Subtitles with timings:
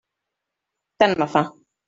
[1.03, 1.45] Tant me fa.